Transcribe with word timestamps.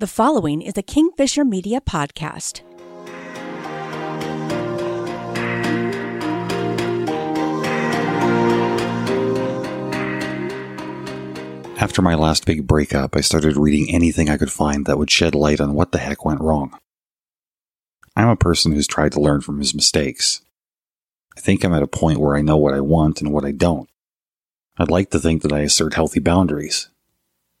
The 0.00 0.06
following 0.06 0.62
is 0.62 0.78
a 0.78 0.82
Kingfisher 0.82 1.44
Media 1.44 1.82
podcast. 1.82 2.62
After 11.78 12.00
my 12.00 12.14
last 12.14 12.46
big 12.46 12.66
breakup, 12.66 13.14
I 13.14 13.20
started 13.20 13.58
reading 13.58 13.94
anything 13.94 14.30
I 14.30 14.38
could 14.38 14.50
find 14.50 14.86
that 14.86 14.96
would 14.96 15.10
shed 15.10 15.34
light 15.34 15.60
on 15.60 15.74
what 15.74 15.92
the 15.92 15.98
heck 15.98 16.24
went 16.24 16.40
wrong. 16.40 16.78
I'm 18.16 18.28
a 18.28 18.36
person 18.36 18.72
who's 18.72 18.86
tried 18.86 19.12
to 19.12 19.20
learn 19.20 19.42
from 19.42 19.58
his 19.58 19.74
mistakes. 19.74 20.40
I 21.36 21.40
think 21.40 21.62
I'm 21.62 21.74
at 21.74 21.82
a 21.82 21.86
point 21.86 22.20
where 22.20 22.36
I 22.36 22.40
know 22.40 22.56
what 22.56 22.72
I 22.72 22.80
want 22.80 23.20
and 23.20 23.34
what 23.34 23.44
I 23.44 23.52
don't. 23.52 23.90
I'd 24.78 24.90
like 24.90 25.10
to 25.10 25.18
think 25.18 25.42
that 25.42 25.52
I 25.52 25.58
assert 25.58 25.92
healthy 25.92 26.20
boundaries. 26.20 26.88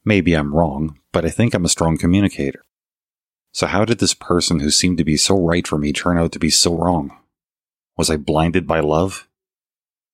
Maybe 0.06 0.32
I'm 0.32 0.54
wrong, 0.54 0.96
but 1.12 1.24
I 1.24 1.30
think 1.30 1.54
I'm 1.54 1.64
a 1.64 1.68
strong 1.68 1.98
communicator. 1.98 2.64
So 3.52 3.66
how 3.66 3.84
did 3.84 3.98
this 3.98 4.14
person 4.14 4.60
who 4.60 4.70
seemed 4.70 4.98
to 4.98 5.04
be 5.04 5.16
so 5.16 5.38
right 5.38 5.66
for 5.66 5.78
me 5.78 5.92
turn 5.92 6.18
out 6.18 6.32
to 6.32 6.38
be 6.38 6.50
so 6.50 6.76
wrong? 6.76 7.16
Was 7.96 8.10
I 8.10 8.16
blinded 8.16 8.66
by 8.66 8.80
love? 8.80 9.28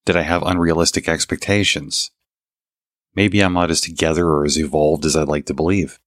Did 0.07 0.17
I 0.17 0.23
have 0.23 0.43
unrealistic 0.43 1.09
expectations? 1.09 2.11
Maybe 3.15 3.41
I'm 3.41 3.55
not 3.55 3.71
as 3.71 3.81
together 3.81 4.27
or 4.27 4.45
as 4.45 4.59
evolved 4.59 5.05
as 5.05 5.17
I'd 5.17 5.29
like 5.29 5.47
to 5.47 5.55
believe. 5.55 5.99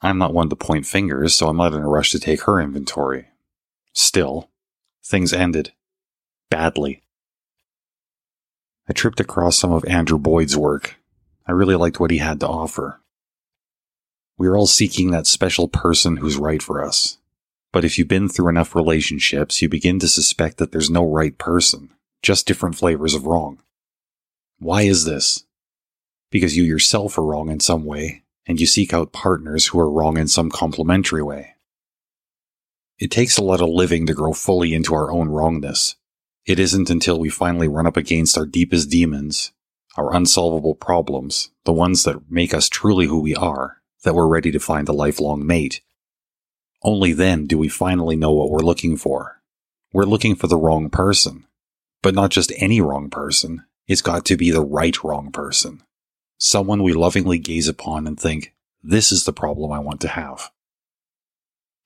I'm 0.00 0.18
not 0.18 0.32
one 0.32 0.48
to 0.50 0.56
point 0.56 0.86
fingers, 0.86 1.34
so 1.34 1.48
I'm 1.48 1.56
not 1.56 1.74
in 1.74 1.80
a 1.80 1.88
rush 1.88 2.12
to 2.12 2.20
take 2.20 2.42
her 2.42 2.60
inventory. 2.60 3.26
Still, 3.92 4.50
things 5.04 5.32
ended. 5.32 5.72
Badly. 6.50 7.02
I 8.88 8.92
tripped 8.92 9.20
across 9.20 9.58
some 9.58 9.72
of 9.72 9.84
Andrew 9.86 10.18
Boyd's 10.18 10.56
work. 10.56 10.96
I 11.46 11.52
really 11.52 11.74
liked 11.74 11.98
what 11.98 12.10
he 12.10 12.18
had 12.18 12.40
to 12.40 12.48
offer. 12.48 13.00
We're 14.38 14.56
all 14.56 14.68
seeking 14.68 15.10
that 15.10 15.26
special 15.26 15.66
person 15.66 16.18
who's 16.18 16.36
right 16.36 16.62
for 16.62 16.82
us. 16.82 17.18
But 17.72 17.84
if 17.84 17.98
you've 17.98 18.08
been 18.08 18.28
through 18.28 18.48
enough 18.48 18.74
relationships, 18.74 19.60
you 19.60 19.68
begin 19.68 19.98
to 19.98 20.08
suspect 20.08 20.58
that 20.58 20.70
there's 20.70 20.88
no 20.88 21.04
right 21.04 21.36
person, 21.36 21.90
just 22.22 22.46
different 22.46 22.76
flavors 22.76 23.14
of 23.14 23.26
wrong. 23.26 23.58
Why 24.60 24.82
is 24.82 25.04
this? 25.04 25.44
Because 26.30 26.56
you 26.56 26.62
yourself 26.62 27.18
are 27.18 27.24
wrong 27.24 27.50
in 27.50 27.58
some 27.58 27.84
way, 27.84 28.22
and 28.46 28.60
you 28.60 28.66
seek 28.66 28.94
out 28.94 29.12
partners 29.12 29.66
who 29.66 29.80
are 29.80 29.90
wrong 29.90 30.16
in 30.16 30.28
some 30.28 30.50
complementary 30.50 31.22
way. 31.22 31.56
It 32.98 33.10
takes 33.10 33.38
a 33.38 33.44
lot 33.44 33.60
of 33.60 33.68
living 33.68 34.06
to 34.06 34.14
grow 34.14 34.32
fully 34.32 34.72
into 34.72 34.94
our 34.94 35.10
own 35.10 35.28
wrongness. 35.28 35.96
It 36.46 36.60
isn't 36.60 36.90
until 36.90 37.18
we 37.18 37.28
finally 37.28 37.68
run 37.68 37.86
up 37.86 37.96
against 37.96 38.38
our 38.38 38.46
deepest 38.46 38.88
demons, 38.88 39.52
our 39.96 40.14
unsolvable 40.14 40.74
problems, 40.74 41.50
the 41.64 41.72
ones 41.72 42.04
that 42.04 42.30
make 42.30 42.54
us 42.54 42.68
truly 42.68 43.06
who 43.06 43.20
we 43.20 43.34
are, 43.34 43.78
that 44.04 44.14
we're 44.14 44.26
ready 44.26 44.50
to 44.52 44.60
find 44.60 44.88
a 44.88 44.92
lifelong 44.92 45.46
mate. 45.46 45.80
Only 46.82 47.12
then 47.12 47.46
do 47.46 47.58
we 47.58 47.68
finally 47.68 48.16
know 48.16 48.32
what 48.32 48.50
we're 48.50 48.60
looking 48.60 48.96
for. 48.96 49.40
We're 49.92 50.04
looking 50.04 50.36
for 50.36 50.46
the 50.46 50.56
wrong 50.56 50.90
person. 50.90 51.46
But 52.02 52.14
not 52.14 52.30
just 52.30 52.52
any 52.56 52.80
wrong 52.80 53.10
person. 53.10 53.64
It's 53.86 54.02
got 54.02 54.24
to 54.26 54.36
be 54.36 54.50
the 54.50 54.64
right 54.64 55.02
wrong 55.02 55.32
person. 55.32 55.82
Someone 56.38 56.82
we 56.82 56.92
lovingly 56.92 57.38
gaze 57.38 57.66
upon 57.66 58.06
and 58.06 58.18
think, 58.18 58.54
this 58.82 59.10
is 59.10 59.24
the 59.24 59.32
problem 59.32 59.72
I 59.72 59.80
want 59.80 60.00
to 60.02 60.08
have. 60.08 60.52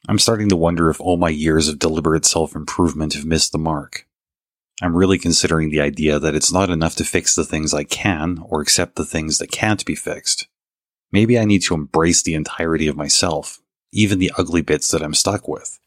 I'm 0.09 0.19
starting 0.19 0.49
to 0.51 0.57
wonder 0.57 0.91
if 0.91 1.01
all 1.01 1.17
my 1.17 1.31
years 1.31 1.69
of 1.69 1.79
deliberate 1.79 2.27
self-improvement 2.27 3.15
have 3.15 3.25
missed 3.25 3.53
the 3.53 3.59
mark. 3.59 4.07
I'm 4.83 4.97
really 4.97 5.19
considering 5.19 5.71
the 5.71 5.81
idea 5.81 6.19
that 6.19 6.35
it's 6.35 6.53
not 6.53 6.71
enough 6.71 6.97
to 6.97 7.05
fix 7.05 7.35
the 7.35 7.45
things 7.45 7.73
I 7.73 7.85
can 7.85 8.43
or 8.49 8.61
accept 8.61 8.97
the 8.97 9.05
things 9.05 9.39
that 9.39 9.53
can't 9.53 9.85
be 9.87 9.95
fixed. 9.95 10.49
Maybe 11.13 11.39
I 11.39 11.45
need 11.45 11.63
to 11.63 11.75
embrace 11.75 12.23
the 12.23 12.35
entirety 12.35 12.89
of 12.89 12.97
myself, 12.97 13.61
even 13.93 14.19
the 14.19 14.33
ugly 14.39 14.63
bits 14.63 14.89
that 14.89 15.03
I'm 15.03 15.15
stuck 15.15 15.47
with. 15.47 15.79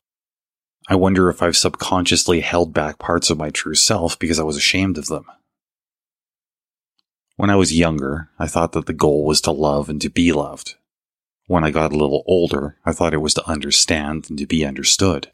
I 0.88 0.96
wonder 0.96 1.30
if 1.30 1.42
I've 1.42 1.58
subconsciously 1.58 2.42
held 2.42 2.74
back 2.74 3.00
parts 3.00 3.32
of 3.32 3.40
my 3.40 3.50
true 3.50 3.74
self 3.74 4.20
because 4.20 4.40
I 4.40 4.44
was 4.44 4.56
ashamed 4.56 5.00
of 5.00 5.08
them. 5.08 5.26
When 7.38 7.50
I 7.50 7.56
was 7.56 7.78
younger, 7.78 8.30
I 8.38 8.48
thought 8.48 8.74
that 8.74 8.86
the 8.86 8.94
goal 8.94 9.26
was 9.26 9.42
to 9.42 9.52
love 9.52 9.90
and 9.90 10.00
to 10.02 10.10
be 10.10 10.32
loved. 10.32 10.76
When 11.48 11.64
I 11.64 11.72
got 11.72 11.92
a 11.92 11.98
little 11.98 12.24
older, 12.28 12.78
I 12.86 12.92
thought 12.92 13.14
it 13.14 13.22
was 13.22 13.34
to 13.34 13.50
understand 13.50 14.28
and 14.30 14.38
to 14.38 14.46
be 14.46 14.64
understood. 14.64 15.32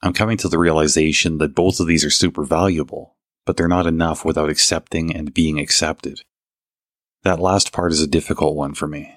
I'm 0.00 0.12
coming 0.12 0.36
to 0.38 0.48
the 0.48 0.58
realization 0.58 1.38
that 1.38 1.54
both 1.54 1.80
of 1.80 1.86
these 1.86 2.04
are 2.04 2.10
super 2.10 2.44
valuable, 2.44 3.16
but 3.44 3.56
they're 3.56 3.68
not 3.68 3.86
enough 3.86 4.24
without 4.24 4.50
accepting 4.50 5.14
and 5.14 5.34
being 5.34 5.58
accepted. 5.58 6.22
That 7.24 7.40
last 7.40 7.72
part 7.72 7.90
is 7.90 8.02
a 8.02 8.06
difficult 8.06 8.54
one 8.54 8.74
for 8.74 8.86
me. 8.86 9.14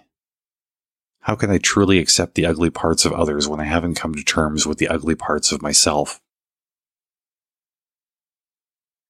How 1.19 1.35
can 1.35 1.51
I 1.51 1.57
truly 1.57 1.99
accept 1.99 2.35
the 2.35 2.45
ugly 2.45 2.69
parts 2.69 3.03
of 3.03 3.11
others 3.11 3.49
when 3.49 3.59
I 3.59 3.65
haven't 3.65 3.95
come 3.95 4.15
to 4.15 4.23
terms 4.23 4.65
with 4.65 4.77
the 4.77 4.87
ugly 4.87 5.13
parts 5.13 5.51
of 5.51 5.61
myself? 5.61 6.21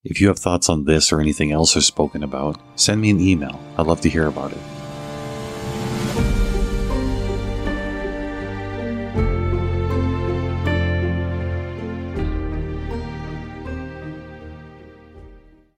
If 0.03 0.19
you 0.19 0.29
have 0.29 0.39
thoughts 0.39 0.67
on 0.67 0.85
this 0.85 1.11
or 1.11 1.21
anything 1.21 1.51
else 1.51 1.77
I've 1.77 1.85
spoken 1.85 2.23
about, 2.23 2.59
send 2.75 2.99
me 2.99 3.11
an 3.11 3.19
email. 3.19 3.61
I'd 3.77 3.85
love 3.85 4.01
to 4.01 4.09
hear 4.09 4.25
about 4.25 4.51
it. 4.51 4.76